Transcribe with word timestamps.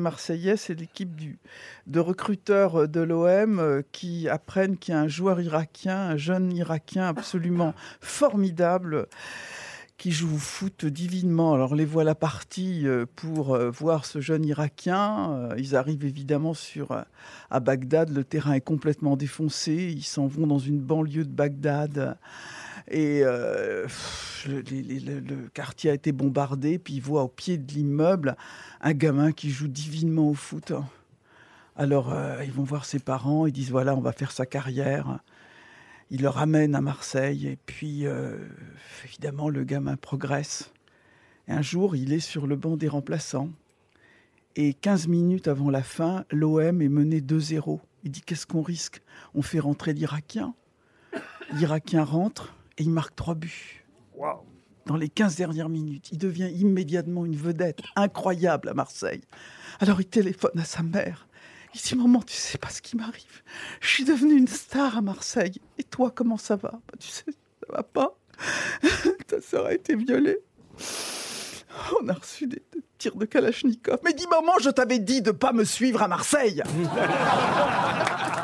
Marseillais, 0.00 0.56
c'est 0.56 0.74
l'équipe 0.74 1.10
de 1.86 2.00
recruteurs 2.00 2.88
de 2.88 3.00
l'OM 3.00 3.82
qui 3.92 4.28
apprennent 4.28 4.76
qu'il 4.76 4.94
y 4.94 4.96
a 4.96 5.00
un 5.00 5.08
joueur 5.08 5.40
irakien, 5.40 5.96
un 5.96 6.16
jeune 6.16 6.52
irakien 6.52 7.06
absolument 7.06 7.74
formidable 8.00 9.06
qui 9.96 10.12
joue 10.12 10.34
au 10.34 10.38
foot 10.38 10.86
divinement. 10.86 11.52
Alors 11.52 11.74
les 11.74 11.84
voilà 11.84 12.14
partis 12.14 12.86
pour 13.16 13.58
voir 13.70 14.06
ce 14.06 14.20
jeune 14.20 14.46
Irakien. 14.46 15.50
Ils 15.58 15.76
arrivent 15.76 16.06
évidemment 16.06 16.54
sur 16.54 17.04
à 17.50 17.60
Bagdad. 17.60 18.08
Le 18.08 18.24
terrain 18.24 18.54
est 18.54 18.62
complètement 18.62 19.16
défoncé. 19.16 19.92
Ils 19.94 20.02
s'en 20.02 20.26
vont 20.26 20.46
dans 20.46 20.58
une 20.58 20.80
banlieue 20.80 21.24
de 21.24 21.30
Bagdad. 21.30 22.16
Et 22.88 23.20
euh, 23.24 23.86
le, 24.46 25.48
quartier 25.48 25.90
a 25.90 25.94
été 25.94 26.12
bombardé, 26.12 26.78
puis 26.78 26.94
il 26.94 27.00
voit 27.00 27.22
au 27.22 27.28
pied 27.28 27.58
de 27.58 27.72
l'immeuble 27.72 28.36
un 28.80 28.92
gamin 28.92 29.32
qui 29.32 29.50
joue 29.50 29.68
divinement 29.68 30.28
au 30.28 30.34
foot. 30.34 30.72
Alors 31.76 32.12
euh, 32.12 32.42
ils 32.44 32.52
vont 32.52 32.62
voir 32.62 32.84
ses 32.84 32.98
parents, 32.98 33.46
ils 33.46 33.52
disent 33.52 33.70
voilà, 33.70 33.94
on 33.94 34.00
va 34.00 34.12
faire 34.12 34.32
sa 34.32 34.46
carrière. 34.46 35.20
Ils 36.10 36.22
le 36.22 36.28
ramènent 36.28 36.74
à 36.74 36.80
Marseille, 36.80 37.46
et 37.46 37.56
puis 37.66 38.06
euh, 38.06 38.36
évidemment 39.04 39.48
le 39.48 39.62
gamin 39.64 39.96
progresse. 39.96 40.72
Et 41.46 41.52
un 41.52 41.62
jour, 41.62 41.96
il 41.96 42.12
est 42.12 42.20
sur 42.20 42.46
le 42.46 42.56
banc 42.56 42.76
des 42.76 42.88
remplaçants. 42.88 43.50
Et 44.56 44.74
15 44.74 45.06
minutes 45.06 45.46
avant 45.46 45.70
la 45.70 45.82
fin, 45.82 46.24
l'OM 46.32 46.82
est 46.82 46.88
mené 46.88 47.20
2-0. 47.20 47.78
Il 48.02 48.10
dit 48.10 48.22
qu'est-ce 48.22 48.46
qu'on 48.46 48.62
risque? 48.62 49.00
On 49.34 49.42
fait 49.42 49.60
rentrer 49.60 49.92
l'Irakien. 49.92 50.54
L'Irakien 51.52 52.04
rentre, 52.04 52.54
et 52.80 52.82
il 52.82 52.90
marque 52.90 53.14
trois 53.14 53.34
buts. 53.34 53.84
Dans 54.86 54.96
les 54.96 55.10
15 55.10 55.36
dernières 55.36 55.68
minutes, 55.68 56.08
il 56.12 56.18
devient 56.18 56.50
immédiatement 56.50 57.26
une 57.26 57.36
vedette 57.36 57.80
incroyable 57.94 58.70
à 58.70 58.74
Marseille. 58.74 59.20
Alors 59.80 60.00
il 60.00 60.06
téléphone 60.06 60.58
à 60.58 60.64
sa 60.64 60.82
mère. 60.82 61.28
Il 61.74 61.80
dit 61.80 61.94
Maman, 61.94 62.22
tu 62.22 62.34
sais 62.34 62.58
pas 62.58 62.70
ce 62.70 62.80
qui 62.80 62.96
m'arrive. 62.96 63.42
Je 63.80 63.88
suis 63.88 64.04
devenue 64.04 64.34
une 64.36 64.48
star 64.48 64.96
à 64.96 65.02
Marseille. 65.02 65.60
Et 65.78 65.84
toi, 65.84 66.10
comment 66.12 66.38
ça 66.38 66.56
va? 66.56 66.70
Bah, 66.72 66.94
Tu 66.98 67.08
sais, 67.08 67.26
ça 67.26 67.72
va 67.72 67.82
pas. 67.82 68.18
Ta 69.28 69.40
sœur 69.40 69.66
a 69.66 69.74
été 69.74 69.94
violée. 69.94 70.38
On 72.02 72.08
a 72.08 72.14
reçu 72.14 72.46
des, 72.46 72.62
tirs 72.98 73.14
de 73.14 73.26
Kalachnikov. 73.26 73.98
Mais 74.04 74.14
dis 74.14 74.26
maman, 74.26 74.58
je 74.60 74.70
t'avais 74.70 74.98
dit 74.98 75.22
de 75.22 75.30
pas 75.30 75.52
me 75.52 75.64
suivre 75.64 76.02
à 76.02 76.08
Marseille 76.08 76.62